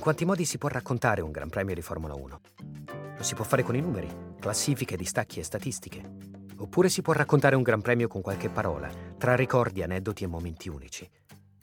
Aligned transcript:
In 0.00 0.06
quanti 0.06 0.24
modi 0.24 0.46
si 0.46 0.56
può 0.56 0.70
raccontare 0.70 1.20
un 1.20 1.30
Gran 1.30 1.50
Premio 1.50 1.74
di 1.74 1.82
Formula 1.82 2.14
1? 2.14 2.40
Lo 3.18 3.22
si 3.22 3.34
può 3.34 3.44
fare 3.44 3.62
con 3.62 3.76
i 3.76 3.82
numeri, 3.82 4.08
classifiche, 4.40 4.96
distacchi 4.96 5.40
e 5.40 5.42
statistiche. 5.42 6.02
Oppure 6.56 6.88
si 6.88 7.02
può 7.02 7.12
raccontare 7.12 7.54
un 7.54 7.60
Gran 7.60 7.82
Premio 7.82 8.08
con 8.08 8.22
qualche 8.22 8.48
parola, 8.48 8.90
tra 9.18 9.36
ricordi, 9.36 9.82
aneddoti 9.82 10.24
e 10.24 10.26
momenti 10.26 10.70
unici. 10.70 11.06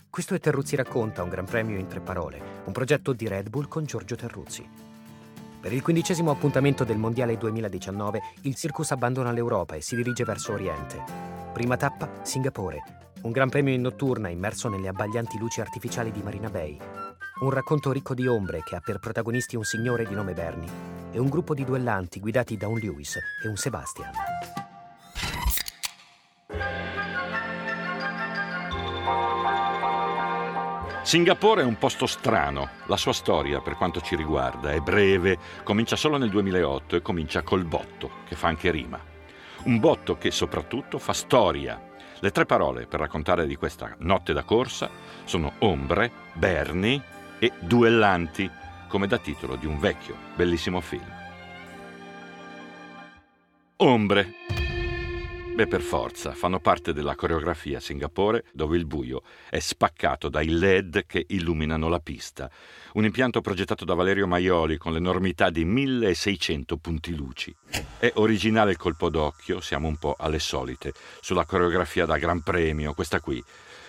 Questo 0.07 0.35
è 0.35 0.39
Terruzzi 0.39 0.75
racconta, 0.75 1.23
un 1.23 1.29
Gran 1.29 1.45
Premio 1.45 1.79
in 1.79 1.87
tre 1.87 1.99
parole, 1.99 2.39
un 2.65 2.73
progetto 2.73 3.11
di 3.11 3.27
Red 3.27 3.49
Bull 3.49 3.67
con 3.67 3.85
Giorgio 3.85 4.13
Terruzzi. 4.13 4.69
Per 5.59 5.73
il 5.73 5.81
quindicesimo 5.81 6.29
appuntamento 6.29 6.83
del 6.83 6.99
Mondiale 6.99 7.37
2019, 7.37 8.21
il 8.41 8.53
circus 8.53 8.91
abbandona 8.91 9.31
l'Europa 9.31 9.73
e 9.73 9.81
si 9.81 9.95
dirige 9.95 10.23
verso 10.25 10.53
Oriente. 10.53 11.03
Prima 11.53 11.75
tappa, 11.75 12.07
Singapore, 12.21 12.83
un 13.23 13.31
Gran 13.31 13.49
Premio 13.49 13.73
in 13.73 13.81
notturna 13.81 14.29
immerso 14.29 14.69
nelle 14.69 14.89
abbaglianti 14.89 15.39
luci 15.39 15.59
artificiali 15.59 16.11
di 16.11 16.21
Marina 16.21 16.51
Bay, 16.51 16.77
un 17.39 17.51
racconto 17.51 17.91
ricco 17.91 18.15
di 18.15 18.25
ombre 18.25 18.63
che 18.63 18.75
ha 18.75 18.79
per 18.79 18.97
protagonisti 18.97 19.55
un 19.55 19.63
signore 19.63 20.05
di 20.05 20.15
nome 20.15 20.33
Bernie 20.33 20.69
e 21.11 21.19
un 21.19 21.29
gruppo 21.29 21.53
di 21.53 21.63
duellanti 21.63 22.19
guidati 22.19 22.57
da 22.57 22.67
un 22.67 22.79
Lewis 22.79 23.17
e 23.43 23.47
un 23.47 23.55
Sebastian. 23.55 24.11
Singapore 31.03 31.61
è 31.61 31.63
un 31.63 31.77
posto 31.77 32.05
strano. 32.05 32.69
La 32.87 32.97
sua 32.97 33.13
storia, 33.13 33.61
per 33.61 33.75
quanto 33.75 34.01
ci 34.01 34.15
riguarda, 34.15 34.71
è 34.71 34.79
breve, 34.79 35.37
comincia 35.63 35.95
solo 35.95 36.17
nel 36.17 36.29
2008 36.29 36.97
e 36.97 37.01
comincia 37.01 37.43
col 37.43 37.63
botto, 37.63 38.09
che 38.27 38.35
fa 38.35 38.47
anche 38.47 38.71
rima. 38.71 38.99
Un 39.63 39.79
botto 39.79 40.17
che 40.17 40.31
soprattutto 40.31 40.97
fa 40.97 41.13
storia. 41.13 41.81
Le 42.19 42.31
tre 42.31 42.45
parole 42.45 42.87
per 42.87 42.99
raccontare 42.99 43.45
di 43.45 43.55
questa 43.55 43.95
notte 43.99 44.33
da 44.33 44.43
corsa 44.43 44.89
sono 45.23 45.53
ombre, 45.59 46.11
Bernie 46.33 47.15
e 47.39 47.51
Duellanti, 47.59 48.49
come 48.87 49.07
da 49.07 49.17
titolo 49.17 49.55
di 49.55 49.65
un 49.65 49.79
vecchio, 49.79 50.15
bellissimo 50.35 50.81
film. 50.81 51.05
Ombre. 53.77 54.33
Beh, 55.57 55.65
per 55.65 55.81
forza, 55.81 56.33
fanno 56.33 56.59
parte 56.59 56.93
della 56.93 57.15
coreografia 57.15 57.77
a 57.77 57.81
Singapore, 57.81 58.43
dove 58.53 58.77
il 58.77 58.85
buio 58.85 59.23
è 59.49 59.57
spaccato 59.57 60.29
dai 60.29 60.49
LED 60.49 61.07
che 61.07 61.25
illuminano 61.29 61.89
la 61.89 61.99
pista. 61.99 62.47
Un 62.93 63.05
impianto 63.05 63.41
progettato 63.41 63.83
da 63.83 63.95
Valerio 63.95 64.27
Maioli 64.27 64.77
con 64.77 64.93
l'enormità 64.93 65.49
di 65.49 65.65
1600 65.65 66.77
punti 66.77 67.15
luci. 67.15 67.55
È 67.97 68.11
originale 68.15 68.71
il 68.71 68.77
colpo 68.77 69.09
d'occhio, 69.09 69.59
siamo 69.59 69.87
un 69.87 69.97
po' 69.97 70.15
alle 70.17 70.37
solite, 70.39 70.93
sulla 71.21 71.45
coreografia 71.45 72.05
da 72.05 72.17
Gran 72.17 72.41
Premio, 72.41 72.93
questa 72.93 73.19
qui, 73.19 73.43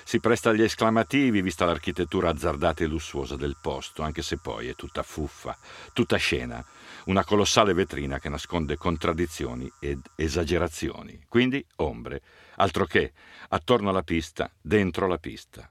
si 0.08 0.20
presta 0.20 0.48
agli 0.48 0.62
esclamativi 0.62 1.42
vista 1.42 1.66
l'architettura 1.66 2.30
azzardata 2.30 2.82
e 2.82 2.86
lussuosa 2.86 3.36
del 3.36 3.58
posto, 3.60 4.02
anche 4.02 4.22
se 4.22 4.38
poi 4.38 4.66
è 4.68 4.74
tutta 4.74 5.02
fuffa, 5.02 5.54
tutta 5.92 6.16
scena, 6.16 6.64
una 7.08 7.26
colossale 7.26 7.74
vetrina 7.74 8.18
che 8.18 8.30
nasconde 8.30 8.78
contraddizioni 8.78 9.70
ed 9.78 10.00
esagerazioni, 10.16 11.26
quindi 11.28 11.62
ombre, 11.76 12.22
altro 12.56 12.86
che 12.86 13.12
attorno 13.48 13.90
alla 13.90 14.02
pista, 14.02 14.50
dentro 14.62 15.06
la 15.06 15.18
pista. 15.18 15.70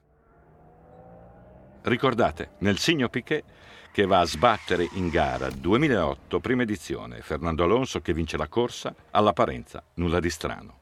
Ricordate, 1.82 2.50
nel 2.58 2.78
Signo 2.78 3.08
Piquet 3.08 3.42
che 3.90 4.06
va 4.06 4.20
a 4.20 4.24
sbattere 4.24 4.88
in 4.92 5.08
gara 5.08 5.50
2008, 5.50 6.38
prima 6.38 6.62
edizione, 6.62 7.22
Fernando 7.22 7.64
Alonso 7.64 8.00
che 8.00 8.12
vince 8.12 8.36
la 8.36 8.46
corsa, 8.46 8.94
all'apparenza 9.10 9.82
nulla 9.94 10.20
di 10.20 10.30
strano. 10.30 10.78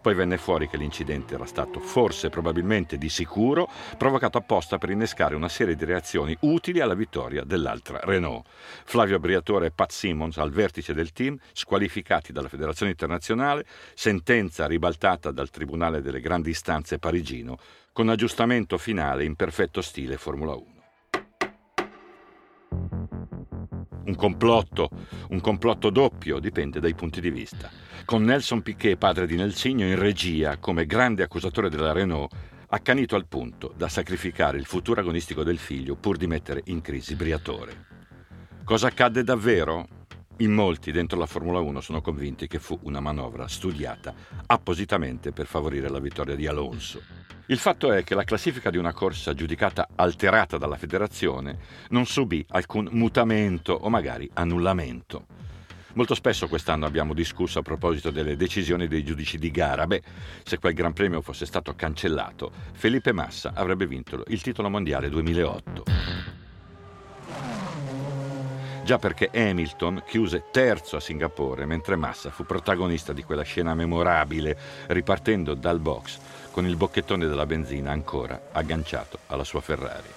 Poi 0.00 0.14
venne 0.14 0.38
fuori 0.38 0.68
che 0.68 0.76
l'incidente 0.76 1.34
era 1.34 1.44
stato 1.44 1.80
forse, 1.80 2.28
probabilmente 2.28 2.98
di 2.98 3.08
sicuro, 3.08 3.68
provocato 3.96 4.38
apposta 4.38 4.78
per 4.78 4.90
innescare 4.90 5.34
una 5.34 5.48
serie 5.48 5.74
di 5.74 5.84
reazioni 5.84 6.36
utili 6.40 6.80
alla 6.80 6.94
vittoria 6.94 7.44
dell'altra 7.44 8.00
Renault. 8.02 8.46
Flavio 8.84 9.18
Briatore 9.18 9.66
e 9.66 9.70
Pat 9.70 9.90
Simmons 9.90 10.38
al 10.38 10.50
vertice 10.50 10.94
del 10.94 11.12
team, 11.12 11.36
squalificati 11.52 12.32
dalla 12.32 12.48
Federazione 12.48 12.92
Internazionale, 12.92 13.66
sentenza 13.94 14.66
ribaltata 14.66 15.30
dal 15.30 15.50
Tribunale 15.50 16.00
delle 16.00 16.20
Grandi 16.20 16.50
Istanze 16.50 16.98
parigino, 16.98 17.58
con 17.92 18.08
aggiustamento 18.08 18.78
finale 18.78 19.24
in 19.24 19.34
perfetto 19.34 19.82
stile 19.82 20.16
Formula 20.16 20.54
1. 20.54 20.77
Un 24.08 24.14
complotto, 24.14 24.88
un 25.28 25.40
complotto 25.40 25.90
doppio, 25.90 26.38
dipende 26.38 26.80
dai 26.80 26.94
punti 26.94 27.20
di 27.20 27.28
vista. 27.30 27.70
Con 28.06 28.22
Nelson 28.22 28.62
Piquet, 28.62 28.96
padre 28.96 29.26
di 29.26 29.36
Nelsigno, 29.36 29.84
in 29.84 29.98
regia 29.98 30.56
come 30.56 30.86
grande 30.86 31.22
accusatore 31.22 31.68
della 31.68 31.92
Renault, 31.92 32.34
accanito 32.68 33.16
al 33.16 33.26
punto 33.26 33.74
da 33.76 33.86
sacrificare 33.90 34.56
il 34.56 34.64
futuro 34.64 35.02
agonistico 35.02 35.42
del 35.42 35.58
figlio 35.58 35.94
pur 35.94 36.16
di 36.16 36.26
mettere 36.26 36.62
in 36.68 36.80
crisi 36.80 37.16
Briatore. 37.16 37.84
Cosa 38.64 38.86
accadde 38.86 39.22
davvero? 39.22 39.86
In 40.38 40.54
molti 40.54 40.90
dentro 40.90 41.18
la 41.18 41.26
Formula 41.26 41.60
1 41.60 41.82
sono 41.82 42.00
convinti 42.00 42.46
che 42.46 42.58
fu 42.58 42.78
una 42.84 43.00
manovra 43.00 43.46
studiata 43.46 44.14
appositamente 44.46 45.32
per 45.32 45.44
favorire 45.44 45.90
la 45.90 46.00
vittoria 46.00 46.34
di 46.34 46.46
Alonso. 46.46 47.02
Il 47.50 47.56
fatto 47.56 47.92
è 47.92 48.04
che 48.04 48.14
la 48.14 48.24
classifica 48.24 48.68
di 48.68 48.76
una 48.76 48.92
corsa 48.92 49.32
giudicata 49.32 49.88
alterata 49.94 50.58
dalla 50.58 50.76
federazione 50.76 51.56
non 51.88 52.04
subì 52.04 52.44
alcun 52.50 52.90
mutamento 52.92 53.72
o 53.72 53.88
magari 53.88 54.28
annullamento. 54.34 55.24
Molto 55.94 56.14
spesso 56.14 56.46
quest'anno 56.46 56.84
abbiamo 56.84 57.14
discusso 57.14 57.58
a 57.58 57.62
proposito 57.62 58.10
delle 58.10 58.36
decisioni 58.36 58.86
dei 58.86 59.02
giudici 59.02 59.38
di 59.38 59.50
gara. 59.50 59.86
Beh, 59.86 60.02
se 60.44 60.58
quel 60.58 60.74
Gran 60.74 60.92
Premio 60.92 61.22
fosse 61.22 61.46
stato 61.46 61.74
cancellato, 61.74 62.52
Felipe 62.72 63.12
Massa 63.12 63.52
avrebbe 63.54 63.86
vinto 63.86 64.24
il 64.26 64.42
titolo 64.42 64.68
mondiale 64.68 65.08
2008. 65.08 65.84
Già 68.84 68.98
perché 68.98 69.30
Hamilton 69.32 70.02
chiuse 70.06 70.44
terzo 70.50 70.96
a 70.96 71.00
Singapore, 71.00 71.66
mentre 71.66 71.96
Massa 71.96 72.30
fu 72.30 72.44
protagonista 72.44 73.12
di 73.12 73.22
quella 73.22 73.42
scena 73.42 73.74
memorabile, 73.74 74.56
ripartendo 74.86 75.54
dal 75.54 75.78
box 75.78 76.18
con 76.50 76.66
il 76.66 76.76
bocchettone 76.76 77.26
della 77.26 77.46
benzina 77.46 77.90
ancora 77.90 78.48
agganciato 78.52 79.18
alla 79.26 79.44
sua 79.44 79.60
Ferrari. 79.60 80.08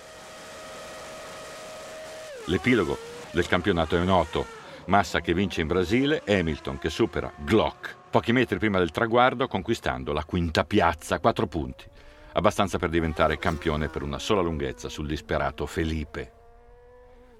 L'epilogo 2.46 2.98
del 3.32 3.48
campionato 3.48 3.96
è 3.96 4.04
noto. 4.04 4.60
Massa 4.86 5.22
che 5.22 5.34
vince 5.34 5.62
in 5.62 5.68
Brasile, 5.68 6.24
Hamilton 6.26 6.80
che 6.80 6.90
supera 6.90 7.32
Glock 7.38 7.96
pochi 8.10 8.34
metri 8.34 8.58
prima 8.58 8.78
del 8.78 8.92
traguardo 8.92 9.48
conquistando 9.48 10.12
la 10.12 10.26
quinta 10.26 10.66
piazza, 10.66 11.20
quattro 11.20 11.48
punti, 11.48 11.86
abbastanza 12.34 12.78
per 12.78 12.90
diventare 12.90 13.38
campione 13.38 13.88
per 13.88 14.02
una 14.02 14.20
sola 14.20 14.42
lunghezza 14.42 14.90
sul 14.90 15.08
disperato 15.08 15.66
Felipe. 15.66 16.34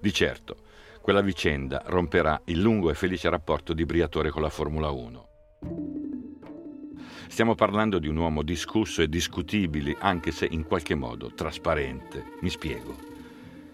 Di 0.00 0.12
certo, 0.12 0.56
quella 1.02 1.20
vicenda 1.20 1.82
romperà 1.86 2.40
il 2.46 2.60
lungo 2.60 2.90
e 2.90 2.94
felice 2.94 3.28
rapporto 3.28 3.72
di 3.74 3.84
Briatore 3.84 4.30
con 4.30 4.40
la 4.40 4.50
Formula 4.50 4.88
1. 4.90 6.11
Stiamo 7.32 7.54
parlando 7.54 7.98
di 7.98 8.08
un 8.08 8.18
uomo 8.18 8.42
discusso 8.42 9.00
e 9.00 9.08
discutibile, 9.08 9.96
anche 9.98 10.30
se 10.32 10.46
in 10.50 10.64
qualche 10.64 10.94
modo 10.94 11.32
trasparente. 11.32 12.34
Mi 12.40 12.50
spiego. 12.50 12.94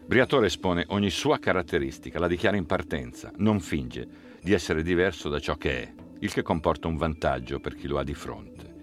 Briatore 0.07 0.47
espone 0.47 0.85
ogni 0.91 1.11
sua 1.11 1.41
caratteristica, 1.41 2.21
la 2.21 2.29
dichiara 2.29 2.57
in 2.57 2.67
partenza, 2.67 3.33
non 3.39 3.59
finge 3.59 4.07
di 4.41 4.53
essere 4.53 4.85
diverso 4.85 5.29
da 5.29 5.41
ciò 5.41 5.57
che 5.57 5.83
è, 5.83 5.93
il 6.21 6.33
che 6.33 6.43
comporta 6.43 6.87
un 6.87 6.97
vantaggio 6.97 7.59
per 7.59 7.75
chi 7.75 7.89
lo 7.89 7.99
ha 7.99 8.05
di 8.05 8.15
fronte. 8.15 8.75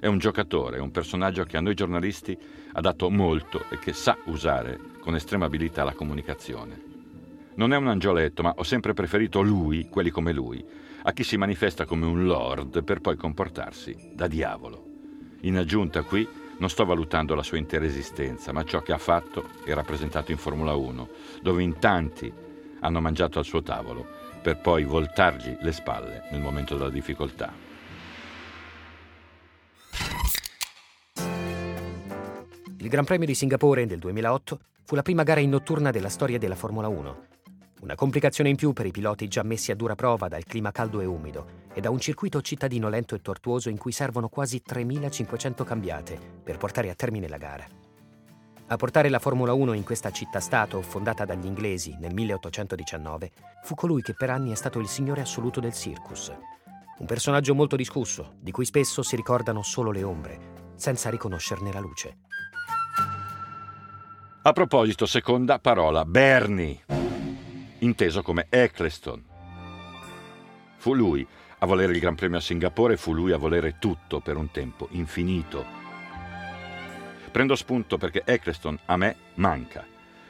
È 0.00 0.08
un 0.08 0.18
giocatore, 0.18 0.80
un 0.80 0.90
personaggio 0.90 1.44
che 1.44 1.56
a 1.56 1.60
noi 1.60 1.74
giornalisti 1.74 2.36
ha 2.72 2.80
dato 2.80 3.10
molto 3.10 3.62
e 3.70 3.78
che 3.78 3.92
sa 3.92 4.18
usare 4.24 4.80
con 4.98 5.14
estrema 5.14 5.44
abilità 5.44 5.84
la 5.84 5.94
comunicazione. 5.94 6.93
Non 7.56 7.72
è 7.72 7.76
un 7.76 7.86
angioletto, 7.86 8.42
ma 8.42 8.52
ho 8.56 8.64
sempre 8.64 8.94
preferito 8.94 9.40
lui, 9.40 9.88
quelli 9.88 10.10
come 10.10 10.32
lui, 10.32 10.64
a 11.04 11.12
chi 11.12 11.22
si 11.22 11.36
manifesta 11.36 11.84
come 11.84 12.04
un 12.04 12.24
lord 12.24 12.82
per 12.82 13.00
poi 13.00 13.16
comportarsi 13.16 14.10
da 14.12 14.26
diavolo. 14.26 14.84
In 15.42 15.56
aggiunta 15.56 16.02
qui 16.02 16.26
non 16.58 16.68
sto 16.68 16.84
valutando 16.84 17.36
la 17.36 17.44
sua 17.44 17.58
intera 17.58 17.84
esistenza, 17.84 18.52
ma 18.52 18.64
ciò 18.64 18.80
che 18.82 18.92
ha 18.92 18.98
fatto 18.98 19.50
e 19.64 19.72
rappresentato 19.72 20.32
in 20.32 20.36
Formula 20.36 20.74
1, 20.74 21.08
dove 21.42 21.62
in 21.62 21.78
tanti 21.78 22.32
hanno 22.80 23.00
mangiato 23.00 23.38
al 23.38 23.44
suo 23.44 23.62
tavolo 23.62 24.04
per 24.42 24.58
poi 24.58 24.82
voltargli 24.82 25.56
le 25.60 25.72
spalle 25.72 26.24
nel 26.32 26.40
momento 26.40 26.76
della 26.76 26.90
difficoltà. 26.90 27.52
Il 32.78 32.88
Gran 32.88 33.04
Premio 33.04 33.26
di 33.26 33.34
Singapore 33.34 33.86
del 33.86 33.98
2008 34.00 34.58
fu 34.82 34.96
la 34.96 35.02
prima 35.02 35.22
gara 35.22 35.40
in 35.40 35.50
notturna 35.50 35.92
della 35.92 36.10
storia 36.10 36.38
della 36.38 36.56
Formula 36.56 36.88
1 36.88 37.32
una 37.84 37.96
complicazione 37.96 38.48
in 38.48 38.56
più 38.56 38.72
per 38.72 38.86
i 38.86 38.90
piloti 38.90 39.28
già 39.28 39.42
messi 39.42 39.70
a 39.70 39.76
dura 39.76 39.94
prova 39.94 40.26
dal 40.26 40.44
clima 40.44 40.72
caldo 40.72 41.02
e 41.02 41.04
umido 41.04 41.62
e 41.74 41.82
da 41.82 41.90
un 41.90 42.00
circuito 42.00 42.40
cittadino 42.40 42.88
lento 42.88 43.14
e 43.14 43.20
tortuoso 43.20 43.68
in 43.68 43.76
cui 43.76 43.92
servono 43.92 44.28
quasi 44.28 44.62
3.500 44.66 45.64
cambiate 45.64 46.18
per 46.42 46.56
portare 46.56 46.88
a 46.88 46.94
termine 46.94 47.28
la 47.28 47.36
gara. 47.36 47.66
A 48.68 48.76
portare 48.76 49.10
la 49.10 49.18
Formula 49.18 49.52
1 49.52 49.74
in 49.74 49.84
questa 49.84 50.10
città-stato, 50.10 50.80
fondata 50.80 51.26
dagli 51.26 51.44
inglesi 51.44 51.94
nel 52.00 52.14
1819, 52.14 53.30
fu 53.62 53.74
colui 53.74 54.00
che 54.00 54.14
per 54.14 54.30
anni 54.30 54.52
è 54.52 54.54
stato 54.54 54.78
il 54.78 54.88
signore 54.88 55.20
assoluto 55.20 55.60
del 55.60 55.74
circus. 55.74 56.32
Un 56.96 57.06
personaggio 57.06 57.54
molto 57.54 57.76
discusso, 57.76 58.36
di 58.40 58.50
cui 58.50 58.64
spesso 58.64 59.02
si 59.02 59.14
ricordano 59.14 59.62
solo 59.62 59.90
le 59.90 60.02
ombre, 60.02 60.38
senza 60.76 61.10
riconoscerne 61.10 61.70
la 61.70 61.80
luce. 61.80 62.16
A 64.40 64.52
proposito, 64.52 65.04
seconda 65.04 65.58
parola, 65.58 66.06
Bernie, 66.06 67.03
inteso 67.84 68.22
come 68.22 68.46
Eccleston. 68.48 69.22
Fu 70.76 70.94
lui 70.94 71.26
a 71.58 71.66
volere 71.66 71.92
il 71.92 72.00
Gran 72.00 72.14
Premio 72.14 72.38
a 72.38 72.42
Singapore, 72.42 72.96
fu 72.96 73.12
lui 73.12 73.32
a 73.32 73.36
volere 73.36 73.76
tutto 73.78 74.20
per 74.20 74.36
un 74.36 74.50
tempo 74.50 74.88
infinito. 74.92 75.64
Prendo 77.30 77.54
spunto 77.56 77.96
perché 77.96 78.22
Eccleston 78.24 78.78
a 78.86 78.96
me 78.96 79.16
manca. 79.34 79.86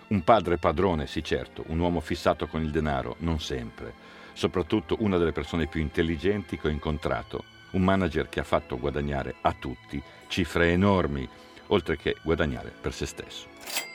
Un 0.09 0.23
padre 0.23 0.59
padrone, 0.59 1.07
sì 1.07 1.23
certo, 1.25 1.65
un 1.69 1.79
uomo 1.79 2.01
fissato 2.01 2.47
con 2.47 2.63
il 2.63 2.71
denaro, 2.71 3.17
non 3.21 3.41
sempre. 3.41 3.93
Soprattutto 4.33 4.97
una 5.01 5.17
delle 5.17 5.33
persone 5.33 5.67
più 5.67 5.81
intelligenti 5.81 6.59
che 6.59 6.69
ho 6.69 6.71
incontrato, 6.71 7.45
un 7.73 7.83
manager 7.83 8.29
che 8.29 8.41
ha 8.41 8.45
fatto 8.45 8.79
guadagnare 8.79 9.37
a 9.41 9.53
tutti 9.53 10.03
cifre 10.29 10.73
enormi, 10.73 11.29
oltre 11.69 11.97
che 11.97 12.17
guadagnare 12.23 12.73
per 12.81 12.93
se 12.93 13.07
stesso. 13.07 13.94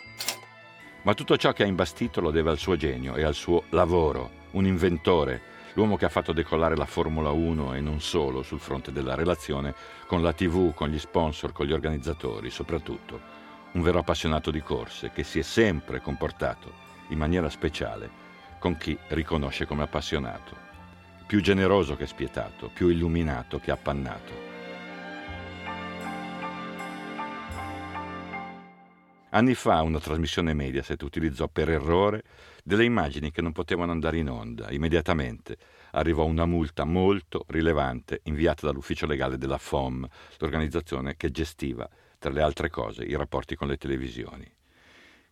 Ma 1.04 1.14
tutto 1.14 1.38
ciò 1.38 1.54
che 1.54 1.64
ha 1.64 1.68
imbastito 1.68 2.20
lo 2.20 2.30
deve 2.30 2.50
al 2.50 2.58
suo 2.58 2.76
genio 2.76 3.16
e 3.16 3.24
al 3.24 3.34
suo 3.34 3.64
lavoro, 3.70 4.32
un 4.52 4.66
inventore, 4.66 5.42
l'uomo 5.74 5.96
che 5.96 6.06
ha 6.06 6.10
fatto 6.10 6.34
decollare 6.34 6.76
la 6.76 6.86
Formula 6.86 7.30
1 7.30 7.74
e 7.76 7.80
non 7.80 8.02
solo 8.02 8.44
sul 8.44 8.60
fronte 8.60 8.92
della 8.92 9.16
relazione 9.16 9.74
con 10.08 10.22
la 10.22 10.34
TV, 10.34 10.74
con 10.74 10.90
gli 10.90 11.00
sponsor, 11.00 11.54
con 11.54 11.66
gli 11.66 11.72
organizzatori, 11.72 12.50
soprattutto 12.50 13.38
un 13.72 13.82
vero 13.82 14.00
appassionato 14.00 14.52
di 14.52 14.62
corse 14.62 15.12
che 15.12 15.24
si 15.24 15.40
è 15.40 15.44
sempre 15.44 16.02
comportato 16.02 16.88
in 17.10 17.18
maniera 17.18 17.50
speciale 17.50 18.28
con 18.60 18.76
chi 18.76 18.98
riconosce 19.10 19.66
come 19.66 19.84
appassionato, 19.84 20.54
più 21.26 21.42
generoso 21.42 21.96
che 21.96 22.08
spietato, 22.08 22.70
più 22.74 22.90
illuminato 22.90 23.60
che 23.60 23.72
appannato. 23.72 24.49
Anni 29.32 29.54
fa 29.54 29.84
una 29.84 30.00
trasmissione 30.00 30.56
Mediaset 30.56 31.00
utilizzò 31.04 31.48
per 31.48 31.70
errore 31.70 32.24
delle 32.64 32.84
immagini 32.84 33.30
che 33.30 33.44
non 33.44 33.52
potevano 33.52 33.92
andare 33.92 34.18
in 34.18 34.28
onda. 34.28 34.72
Immediatamente 34.72 35.56
arrivò 35.92 36.26
una 36.26 36.46
multa 36.46 36.84
molto 36.84 37.46
rilevante 37.50 38.22
inviata 38.24 38.66
dall'ufficio 38.66 39.06
legale 39.06 39.38
della 39.38 39.60
FOM, 39.60 40.08
l'organizzazione 40.40 41.16
che 41.16 41.30
gestiva, 41.30 41.88
tra 42.18 42.32
le 42.32 42.42
altre 42.42 42.72
cose, 42.72 43.04
i 43.04 43.16
rapporti 43.16 43.56
con 43.56 43.68
le 43.68 43.78
televisioni. 43.78 44.52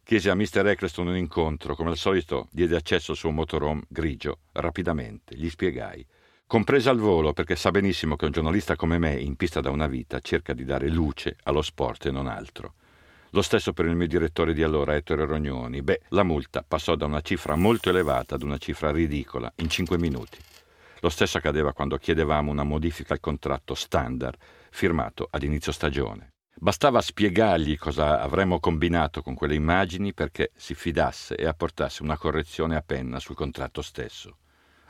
Chiese 0.03 0.29
a 0.29 0.35
Mr. 0.35 0.67
Eccleston 0.67 1.07
un 1.07 1.17
incontro, 1.17 1.75
come 1.75 1.89
al 1.89 1.97
solito 1.97 2.49
diede 2.51 2.75
accesso 2.75 3.11
al 3.11 3.17
suo 3.17 3.31
motorhome 3.31 3.81
grigio, 3.87 4.41
rapidamente, 4.51 5.35
gli 5.35 5.49
spiegai. 5.49 6.05
Compresa 6.45 6.91
al 6.91 6.99
volo, 6.99 7.33
perché 7.33 7.55
sa 7.55 7.71
benissimo 7.71 8.15
che 8.15 8.25
un 8.25 8.31
giornalista 8.31 8.75
come 8.75 8.99
me, 8.99 9.15
in 9.15 9.35
pista 9.35 9.59
da 9.59 9.71
una 9.71 9.87
vita, 9.87 10.19
cerca 10.19 10.53
di 10.53 10.65
dare 10.65 10.87
luce 10.87 11.35
allo 11.43 11.63
sport 11.63 12.05
e 12.05 12.11
non 12.11 12.27
altro. 12.27 12.75
Lo 13.31 13.41
stesso 13.41 13.73
per 13.73 13.85
il 13.85 13.95
mio 13.95 14.07
direttore 14.07 14.53
di 14.53 14.63
allora, 14.63 14.95
Ettore 14.95 15.25
Rognoni. 15.25 15.81
Beh, 15.81 16.01
la 16.09 16.23
multa 16.23 16.63
passò 16.65 16.95
da 16.95 17.05
una 17.05 17.21
cifra 17.21 17.55
molto 17.55 17.89
elevata 17.89 18.35
ad 18.35 18.41
una 18.41 18.57
cifra 18.57 18.91
ridicola 18.91 19.51
in 19.57 19.69
cinque 19.69 19.97
minuti. 19.97 20.37
Lo 21.01 21.09
stesso 21.09 21.37
accadeva 21.37 21.73
quando 21.73 21.97
chiedevamo 21.97 22.49
una 22.49 22.63
modifica 22.63 23.13
al 23.13 23.19
contratto 23.19 23.75
standard 23.75 24.37
firmato 24.71 25.27
ad 25.29 25.43
inizio 25.43 25.71
stagione. 25.71 26.29
Bastava 26.59 27.01
spiegargli 27.01 27.77
cosa 27.77 28.21
avremmo 28.21 28.59
combinato 28.59 29.21
con 29.21 29.35
quelle 29.35 29.55
immagini 29.55 30.13
perché 30.13 30.51
si 30.55 30.73
fidasse 30.73 31.35
e 31.35 31.45
apportasse 31.45 32.01
una 32.01 32.17
correzione 32.17 32.75
a 32.75 32.81
penna 32.81 33.19
sul 33.19 33.35
contratto 33.35 33.81
stesso. 33.81 34.37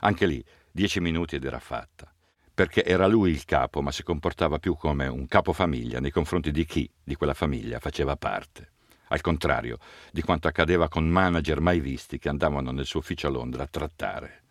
Anche 0.00 0.26
lì, 0.26 0.42
dieci 0.70 1.00
minuti 1.00 1.34
ed 1.34 1.44
era 1.44 1.58
fatta 1.58 2.10
perché 2.58 2.84
era 2.84 3.06
lui 3.06 3.30
il 3.30 3.44
capo, 3.44 3.82
ma 3.82 3.92
si 3.92 4.02
comportava 4.02 4.58
più 4.58 4.74
come 4.74 5.06
un 5.06 5.28
capofamiglia 5.28 6.00
nei 6.00 6.10
confronti 6.10 6.50
di 6.50 6.64
chi 6.64 6.90
di 7.04 7.14
quella 7.14 7.32
famiglia 7.32 7.78
faceva 7.78 8.16
parte. 8.16 8.72
Al 9.10 9.20
contrario 9.20 9.78
di 10.10 10.22
quanto 10.22 10.48
accadeva 10.48 10.88
con 10.88 11.06
manager 11.06 11.60
mai 11.60 11.78
visti 11.78 12.18
che 12.18 12.28
andavano 12.28 12.72
nel 12.72 12.84
suo 12.84 12.98
ufficio 12.98 13.28
a 13.28 13.30
Londra 13.30 13.62
a 13.62 13.68
trattare. 13.68 14.42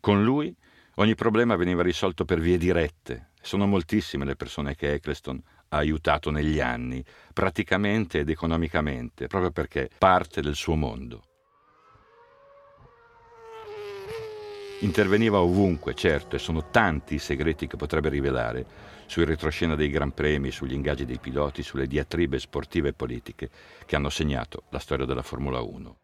Con 0.00 0.24
lui 0.24 0.52
ogni 0.96 1.14
problema 1.14 1.54
veniva 1.54 1.84
risolto 1.84 2.24
per 2.24 2.40
vie 2.40 2.58
dirette. 2.58 3.28
Sono 3.40 3.68
moltissime 3.68 4.24
le 4.24 4.34
persone 4.34 4.74
che 4.74 4.94
Eccleston 4.94 5.40
ha 5.68 5.76
aiutato 5.76 6.32
negli 6.32 6.58
anni, 6.58 7.04
praticamente 7.32 8.18
ed 8.18 8.28
economicamente, 8.28 9.28
proprio 9.28 9.52
perché 9.52 9.88
parte 9.98 10.40
del 10.40 10.56
suo 10.56 10.74
mondo. 10.74 11.26
Interveniva 14.82 15.40
ovunque, 15.40 15.94
certo, 15.94 16.34
e 16.34 16.40
sono 16.40 16.68
tanti 16.70 17.14
i 17.14 17.20
segreti 17.20 17.68
che 17.68 17.76
potrebbe 17.76 18.08
rivelare 18.08 18.66
sui 19.06 19.24
retroscena 19.24 19.76
dei 19.76 19.88
Gran 19.88 20.10
Premi, 20.12 20.50
sugli 20.50 20.72
ingaggi 20.72 21.04
dei 21.04 21.20
piloti, 21.20 21.62
sulle 21.62 21.86
diatribe 21.86 22.40
sportive 22.40 22.88
e 22.88 22.92
politiche 22.92 23.48
che 23.86 23.94
hanno 23.94 24.08
segnato 24.08 24.64
la 24.70 24.80
storia 24.80 25.06
della 25.06 25.22
Formula 25.22 25.60
1. 25.60 25.96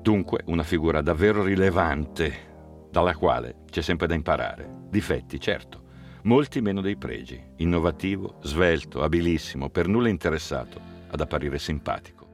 Dunque 0.00 0.40
una 0.46 0.64
figura 0.64 1.00
davvero 1.00 1.44
rilevante, 1.44 2.88
dalla 2.90 3.14
quale 3.14 3.58
c'è 3.70 3.82
sempre 3.82 4.08
da 4.08 4.14
imparare. 4.14 4.68
Difetti, 4.90 5.38
certo, 5.38 5.82
molti 6.22 6.60
meno 6.60 6.80
dei 6.80 6.96
pregi. 6.96 7.40
Innovativo, 7.58 8.40
svelto, 8.42 9.00
abilissimo, 9.00 9.70
per 9.70 9.86
nulla 9.86 10.08
interessato 10.08 10.80
ad 11.08 11.20
apparire 11.20 11.60
simpatico. 11.60 12.26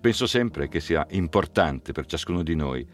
Penso 0.00 0.26
sempre 0.26 0.68
che 0.68 0.80
sia 0.80 1.06
importante 1.10 1.92
per 1.92 2.06
ciascuno 2.06 2.42
di 2.42 2.54
noi 2.54 2.88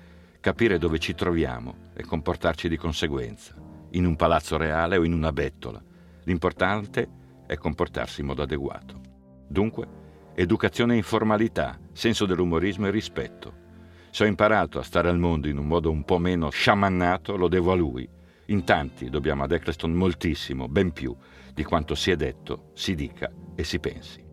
capire 0.44 0.76
dove 0.76 0.98
ci 0.98 1.14
troviamo 1.14 1.88
e 1.94 2.04
comportarci 2.04 2.68
di 2.68 2.76
conseguenza, 2.76 3.54
in 3.92 4.04
un 4.04 4.14
palazzo 4.14 4.58
reale 4.58 4.98
o 4.98 5.04
in 5.04 5.14
una 5.14 5.32
bettola. 5.32 5.82
L'importante 6.24 7.08
è 7.46 7.56
comportarsi 7.56 8.20
in 8.20 8.26
modo 8.26 8.42
adeguato. 8.42 9.00
Dunque, 9.48 9.88
educazione 10.34 10.92
e 10.92 10.96
informalità, 10.98 11.78
senso 11.94 12.26
dell'umorismo 12.26 12.86
e 12.86 12.90
rispetto. 12.90 13.54
Se 14.10 14.24
ho 14.24 14.26
imparato 14.26 14.78
a 14.78 14.82
stare 14.82 15.08
al 15.08 15.18
mondo 15.18 15.48
in 15.48 15.56
un 15.56 15.66
modo 15.66 15.90
un 15.90 16.04
po' 16.04 16.18
meno 16.18 16.50
sciamannato, 16.50 17.38
lo 17.38 17.48
devo 17.48 17.72
a 17.72 17.76
lui. 17.76 18.06
In 18.48 18.64
tanti 18.64 19.08
dobbiamo 19.08 19.44
ad 19.44 19.52
Eccleston 19.52 19.92
moltissimo, 19.92 20.68
ben 20.68 20.92
più 20.92 21.16
di 21.54 21.64
quanto 21.64 21.94
si 21.94 22.10
è 22.10 22.16
detto, 22.16 22.68
si 22.74 22.94
dica 22.94 23.32
e 23.54 23.64
si 23.64 23.78
pensi. 23.78 24.23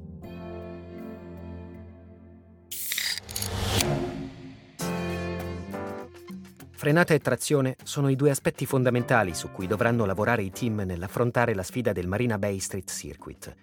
Frenata 6.82 7.14
e 7.14 7.20
trazione 7.20 7.76
sono 7.84 8.10
i 8.10 8.16
due 8.16 8.32
aspetti 8.32 8.66
fondamentali 8.66 9.36
su 9.36 9.52
cui 9.52 9.68
dovranno 9.68 10.04
lavorare 10.04 10.42
i 10.42 10.50
team 10.50 10.80
nell'affrontare 10.80 11.54
la 11.54 11.62
sfida 11.62 11.92
del 11.92 12.08
Marina 12.08 12.40
Bay 12.40 12.58
Street 12.58 12.90
Circuit, 12.90 13.56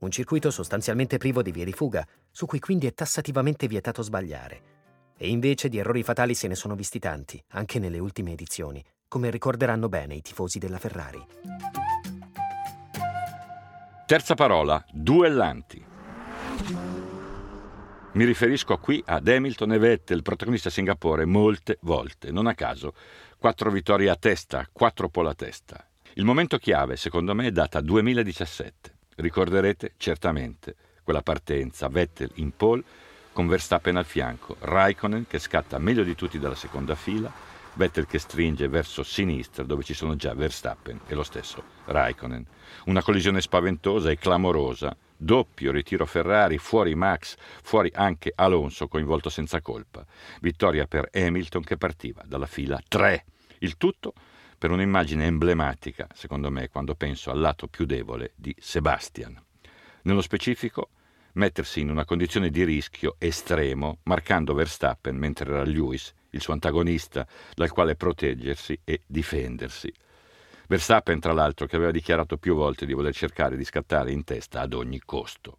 un 0.00 0.10
circuito 0.10 0.50
sostanzialmente 0.50 1.16
privo 1.16 1.40
di 1.40 1.52
vie 1.52 1.64
di 1.64 1.72
fuga, 1.72 2.06
su 2.30 2.44
cui 2.44 2.58
quindi 2.58 2.86
è 2.86 2.92
tassativamente 2.92 3.66
vietato 3.66 4.02
sbagliare. 4.02 4.60
E 5.16 5.30
invece 5.30 5.70
di 5.70 5.78
errori 5.78 6.02
fatali 6.02 6.34
se 6.34 6.48
ne 6.48 6.54
sono 6.54 6.74
visti 6.74 6.98
tanti, 6.98 7.42
anche 7.52 7.78
nelle 7.78 7.98
ultime 7.98 8.32
edizioni, 8.32 8.84
come 9.08 9.30
ricorderanno 9.30 9.88
bene 9.88 10.14
i 10.14 10.20
tifosi 10.20 10.58
della 10.58 10.78
Ferrari. 10.78 11.26
Terza 14.04 14.34
parola, 14.34 14.84
duellanti. 14.92 15.82
Mi 18.16 18.24
riferisco 18.24 18.78
qui 18.78 19.02
ad 19.04 19.28
Hamilton 19.28 19.74
e 19.74 19.78
Vettel, 19.78 20.22
protagonista 20.22 20.68
a 20.68 20.72
Singapore, 20.72 21.26
molte 21.26 21.76
volte. 21.82 22.30
Non 22.30 22.46
a 22.46 22.54
caso, 22.54 22.94
quattro 23.36 23.70
vittorie 23.70 24.08
a 24.08 24.16
testa, 24.16 24.66
quattro 24.72 25.10
pole 25.10 25.28
a 25.28 25.34
testa. 25.34 25.86
Il 26.14 26.24
momento 26.24 26.56
chiave, 26.56 26.96
secondo 26.96 27.34
me, 27.34 27.48
è 27.48 27.50
data 27.50 27.78
2017. 27.82 28.94
Ricorderete 29.16 29.92
certamente 29.98 30.76
quella 31.02 31.20
partenza, 31.20 31.88
Vettel 31.88 32.30
in 32.36 32.56
pole, 32.56 32.84
con 33.34 33.48
Verstappen 33.48 33.96
al 33.96 34.06
fianco, 34.06 34.56
Raikkonen 34.60 35.26
che 35.26 35.38
scatta 35.38 35.78
meglio 35.78 36.02
di 36.02 36.14
tutti 36.14 36.38
dalla 36.38 36.54
seconda 36.54 36.94
fila, 36.94 37.30
Vettel 37.74 38.06
che 38.06 38.18
stringe 38.18 38.66
verso 38.66 39.02
sinistra 39.02 39.62
dove 39.62 39.82
ci 39.82 39.92
sono 39.92 40.16
già 40.16 40.32
Verstappen 40.32 41.00
e 41.06 41.14
lo 41.14 41.22
stesso 41.22 41.62
Raikkonen. 41.84 42.46
Una 42.86 43.02
collisione 43.02 43.42
spaventosa 43.42 44.08
e 44.08 44.16
clamorosa 44.16 44.96
Doppio 45.16 45.72
ritiro 45.72 46.04
Ferrari, 46.06 46.58
fuori 46.58 46.94
Max, 46.94 47.36
fuori 47.62 47.90
anche 47.94 48.32
Alonso 48.34 48.88
coinvolto 48.88 49.30
senza 49.30 49.60
colpa. 49.60 50.04
Vittoria 50.40 50.86
per 50.86 51.08
Hamilton 51.12 51.62
che 51.62 51.76
partiva 51.76 52.22
dalla 52.26 52.46
fila 52.46 52.80
3. 52.86 53.24
Il 53.58 53.76
tutto 53.76 54.12
per 54.58 54.70
un'immagine 54.70 55.24
emblematica, 55.24 56.06
secondo 56.14 56.50
me, 56.50 56.68
quando 56.68 56.94
penso 56.94 57.30
al 57.30 57.40
lato 57.40 57.66
più 57.66 57.84
debole 57.84 58.32
di 58.34 58.54
Sebastian. 58.58 59.40
Nello 60.02 60.22
specifico, 60.22 60.90
mettersi 61.32 61.80
in 61.80 61.90
una 61.90 62.04
condizione 62.04 62.50
di 62.50 62.64
rischio 62.64 63.16
estremo, 63.18 63.98
marcando 64.04 64.54
Verstappen 64.54 65.16
mentre 65.16 65.50
era 65.50 65.64
Lewis, 65.64 66.12
il 66.30 66.40
suo 66.40 66.52
antagonista, 66.52 67.26
dal 67.54 67.70
quale 67.70 67.96
proteggersi 67.96 68.78
e 68.84 69.02
difendersi. 69.06 69.92
Verstappen, 70.68 71.20
tra 71.20 71.32
l'altro, 71.32 71.66
che 71.66 71.76
aveva 71.76 71.92
dichiarato 71.92 72.36
più 72.38 72.54
volte 72.54 72.86
di 72.86 72.92
voler 72.92 73.14
cercare 73.14 73.56
di 73.56 73.64
scattare 73.64 74.10
in 74.10 74.24
testa 74.24 74.60
ad 74.60 74.72
ogni 74.72 75.00
costo. 75.04 75.58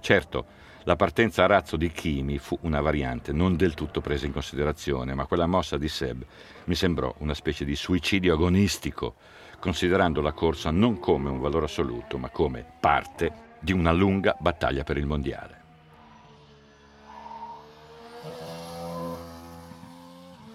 Certo, 0.00 0.46
la 0.84 0.96
partenza 0.96 1.44
a 1.44 1.46
razzo 1.46 1.78
di 1.78 1.90
Kimi 1.90 2.36
fu 2.36 2.58
una 2.62 2.82
variante 2.82 3.32
non 3.32 3.56
del 3.56 3.72
tutto 3.72 4.02
presa 4.02 4.26
in 4.26 4.32
considerazione, 4.32 5.14
ma 5.14 5.24
quella 5.24 5.46
mossa 5.46 5.78
di 5.78 5.88
Seb 5.88 6.22
mi 6.64 6.74
sembrò 6.74 7.14
una 7.20 7.32
specie 7.32 7.64
di 7.64 7.74
suicidio 7.74 8.34
agonistico, 8.34 9.14
considerando 9.58 10.20
la 10.20 10.32
corsa 10.32 10.70
non 10.70 10.98
come 10.98 11.30
un 11.30 11.40
valore 11.40 11.64
assoluto, 11.64 12.18
ma 12.18 12.28
come 12.28 12.66
parte 12.80 13.32
di 13.60 13.72
una 13.72 13.92
lunga 13.92 14.36
battaglia 14.38 14.84
per 14.84 14.98
il 14.98 15.06
mondiale. 15.06 15.63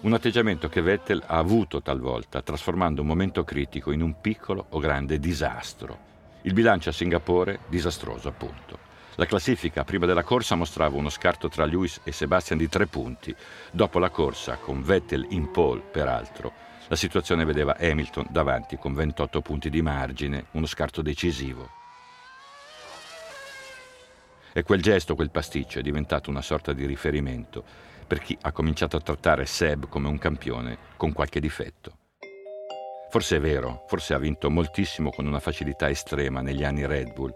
Un 0.02 0.14
atteggiamento 0.14 0.70
che 0.70 0.80
Vettel 0.80 1.22
ha 1.26 1.36
avuto 1.36 1.82
talvolta, 1.82 2.40
trasformando 2.40 3.02
un 3.02 3.06
momento 3.06 3.44
critico 3.44 3.90
in 3.90 4.00
un 4.00 4.18
piccolo 4.18 4.64
o 4.70 4.78
grande 4.78 5.18
disastro. 5.18 6.08
Il 6.42 6.54
bilancio 6.54 6.88
a 6.88 6.92
Singapore 6.92 7.60
disastroso, 7.68 8.26
appunto. 8.26 8.78
La 9.16 9.26
classifica 9.26 9.84
prima 9.84 10.06
della 10.06 10.22
corsa 10.22 10.54
mostrava 10.54 10.96
uno 10.96 11.10
scarto 11.10 11.50
tra 11.50 11.66
Lewis 11.66 12.00
e 12.02 12.12
Sebastian 12.12 12.58
di 12.58 12.70
tre 12.70 12.86
punti. 12.86 13.36
Dopo 13.70 13.98
la 13.98 14.08
corsa, 14.08 14.56
con 14.56 14.82
Vettel 14.82 15.26
in 15.30 15.50
pole, 15.50 15.82
peraltro, 15.82 16.50
la 16.88 16.96
situazione 16.96 17.44
vedeva 17.44 17.76
Hamilton 17.78 18.28
davanti 18.30 18.78
con 18.78 18.94
28 18.94 19.42
punti 19.42 19.68
di 19.68 19.82
margine, 19.82 20.46
uno 20.52 20.64
scarto 20.64 21.02
decisivo. 21.02 21.79
E 24.52 24.64
quel 24.64 24.82
gesto, 24.82 25.14
quel 25.14 25.30
pasticcio 25.30 25.78
è 25.78 25.82
diventato 25.82 26.28
una 26.28 26.42
sorta 26.42 26.72
di 26.72 26.84
riferimento 26.84 27.62
per 28.06 28.18
chi 28.18 28.36
ha 28.40 28.50
cominciato 28.50 28.96
a 28.96 29.00
trattare 29.00 29.46
Seb 29.46 29.88
come 29.88 30.08
un 30.08 30.18
campione 30.18 30.76
con 30.96 31.12
qualche 31.12 31.38
difetto. 31.38 31.92
Forse 33.10 33.36
è 33.36 33.40
vero, 33.40 33.84
forse 33.86 34.14
ha 34.14 34.18
vinto 34.18 34.50
moltissimo 34.50 35.10
con 35.10 35.26
una 35.26 35.38
facilità 35.38 35.88
estrema 35.88 36.40
negli 36.40 36.64
anni 36.64 36.84
Red 36.84 37.12
Bull, 37.12 37.32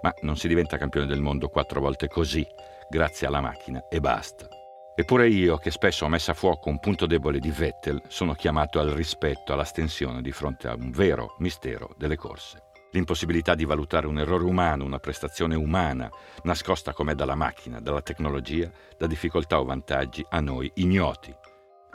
ma 0.00 0.12
non 0.22 0.36
si 0.36 0.48
diventa 0.48 0.78
campione 0.78 1.06
del 1.06 1.20
mondo 1.20 1.48
quattro 1.48 1.80
volte 1.80 2.08
così, 2.08 2.46
grazie 2.88 3.26
alla 3.26 3.42
macchina, 3.42 3.86
e 3.88 4.00
basta. 4.00 4.48
Eppure 4.96 5.28
io, 5.28 5.58
che 5.58 5.70
spesso 5.70 6.06
ho 6.06 6.08
messo 6.08 6.30
a 6.30 6.34
fuoco 6.34 6.70
un 6.70 6.78
punto 6.78 7.04
debole 7.04 7.40
di 7.40 7.50
Vettel, 7.50 8.00
sono 8.08 8.32
chiamato 8.34 8.80
al 8.80 8.88
rispetto, 8.90 9.52
all'astensione 9.52 10.22
di 10.22 10.32
fronte 10.32 10.68
a 10.68 10.74
un 10.74 10.90
vero 10.90 11.34
mistero 11.38 11.94
delle 11.98 12.16
corse 12.16 12.72
l'impossibilità 12.94 13.56
di 13.56 13.64
valutare 13.64 14.06
un 14.06 14.18
errore 14.18 14.44
umano, 14.44 14.84
una 14.84 15.00
prestazione 15.00 15.56
umana, 15.56 16.08
nascosta 16.44 16.92
come 16.92 17.16
dalla 17.16 17.34
macchina, 17.34 17.80
dalla 17.80 18.00
tecnologia, 18.00 18.70
da 18.96 19.08
difficoltà 19.08 19.58
o 19.60 19.64
vantaggi 19.64 20.24
a 20.30 20.40
noi 20.40 20.70
ignoti. 20.76 21.34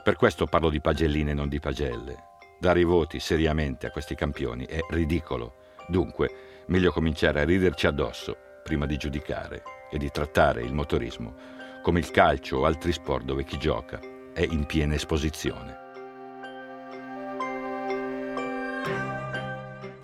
Per 0.03 0.15
questo 0.15 0.45
parlo 0.45 0.69
di 0.69 0.81
pagelline 0.81 1.31
e 1.31 1.33
non 1.33 1.47
di 1.47 1.59
pagelle. 1.59 2.27
Dare 2.59 2.81
i 2.81 2.83
voti 2.83 3.19
seriamente 3.19 3.87
a 3.87 3.91
questi 3.91 4.13
campioni 4.13 4.65
è 4.65 4.79
ridicolo. 4.89 5.55
Dunque, 5.87 6.63
meglio 6.67 6.91
cominciare 6.91 7.41
a 7.41 7.45
riderci 7.45 7.87
addosso 7.87 8.35
prima 8.63 8.85
di 8.85 8.97
giudicare 8.97 9.63
e 9.89 9.97
di 9.97 10.11
trattare 10.11 10.61
il 10.61 10.73
motorismo 10.73 11.33
come 11.81 11.99
il 11.99 12.11
calcio 12.11 12.57
o 12.57 12.65
altri 12.65 12.91
sport 12.91 13.23
dove 13.23 13.45
chi 13.45 13.57
gioca 13.57 13.99
è 14.33 14.41
in 14.41 14.65
piena 14.65 14.95
esposizione. 14.95 15.88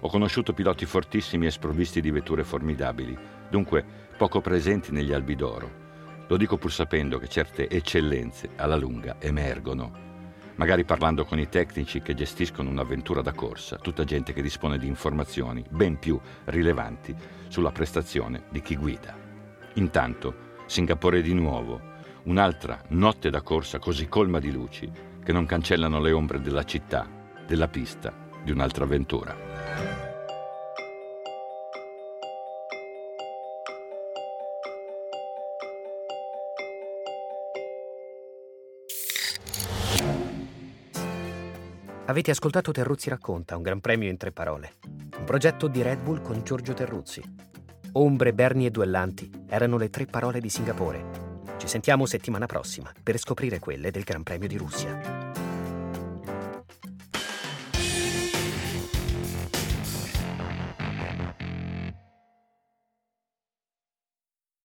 Ho 0.05 0.07
conosciuto 0.07 0.53
piloti 0.53 0.85
fortissimi 0.85 1.47
e 1.47 1.51
sprovvisti 1.51 2.00
di 2.00 2.12
vetture 2.12 2.43
formidabili, 2.43 3.17
dunque 3.50 3.83
poco 4.15 4.39
presenti 4.39 4.91
negli 4.91 5.12
albi 5.12 5.35
d'oro. 5.35 5.67
Lo 6.27 6.38
dico 6.38 6.57
pur 6.57 6.71
sapendo 6.71 7.17
che 7.17 7.27
certe 7.27 7.67
eccellenze 7.67 8.50
alla 8.57 8.75
lunga 8.75 9.15
emergono. 9.17 9.91
Magari 10.57 10.83
parlando 10.83 11.25
con 11.25 11.39
i 11.39 11.50
tecnici 11.50 12.03
che 12.03 12.13
gestiscono 12.13 12.69
un'avventura 12.69 13.24
da 13.24 13.33
corsa, 13.33 13.77
tutta 13.77 14.03
gente 14.03 14.31
che 14.31 14.43
dispone 14.43 14.77
di 14.77 14.85
informazioni 14.85 15.65
ben 15.67 15.97
più 15.97 16.19
rilevanti 16.43 17.15
sulla 17.47 17.71
prestazione 17.71 18.43
di 18.51 18.62
chi 18.62 18.75
guida. 18.75 19.17
Intanto, 19.74 20.35
Singapore 20.67 21.24
di 21.24 21.33
nuovo, 21.33 21.81
un'altra 22.25 22.79
notte 22.89 23.31
da 23.31 23.41
corsa 23.41 23.79
così 23.79 24.07
colma 24.07 24.38
di 24.38 24.51
luci 24.51 24.88
che 25.24 25.31
non 25.31 25.47
cancellano 25.47 26.00
le 26.00 26.12
ombre 26.12 26.41
della 26.41 26.63
città, 26.63 27.09
della 27.47 27.67
pista, 27.67 28.13
di 28.43 28.51
un'altra 28.51 28.83
avventura. 28.83 29.44
Avete 42.07 42.29
ascoltato 42.29 42.71
Terruzzi 42.71 43.09
racconta, 43.09 43.55
un 43.57 43.63
gran 43.63 43.81
premio 43.81 44.12
in 44.12 44.17
tre 44.17 44.31
parole. 44.31 44.74
Un 45.17 45.24
progetto 45.24 45.67
di 45.67 45.81
Red 45.81 46.03
Bull 46.03 46.21
con 46.21 46.43
Giorgio 46.43 46.74
Terruzzi. 46.74 47.19
Ombre, 47.93 48.31
Berni 48.31 48.67
e 48.67 48.69
Duellanti 48.69 49.31
erano 49.47 49.77
le 49.77 49.89
tre 49.89 50.05
parole 50.05 50.39
di 50.39 50.50
Singapore. 50.50 51.03
Ci 51.57 51.67
sentiamo 51.67 52.05
settimana 52.05 52.45
prossima 52.45 52.91
per 53.01 53.17
scoprire 53.17 53.57
quelle 53.57 53.89
del 53.89 54.03
Gran 54.03 54.21
Premio 54.21 54.47
di 54.47 54.57
Russia. 54.57 55.14